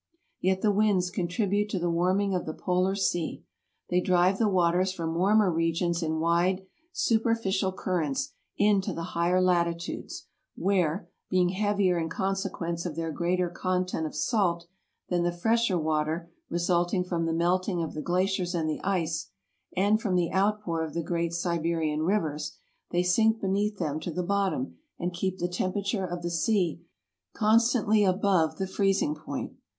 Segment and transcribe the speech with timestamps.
[0.39, 3.43] Yet the winds contribute to the warming of the polar sea.
[3.91, 10.25] They drive the waters from warmer regions in wide superficial currents into the higher latitudes,
[10.55, 14.65] where, being heavier in consequence of their greater content of salt
[15.09, 19.29] than the fresher water resulting from the melting of the glaciers and the ice,
[19.77, 22.57] and from the outpour of the great Siberian riv ers,
[22.89, 26.81] they sink beneath them to the bottom and keep the temperature of the sea
[27.35, 29.53] constantly above the freezing point.